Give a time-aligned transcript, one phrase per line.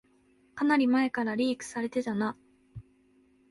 [0.55, 2.35] かなり前からリークされてたな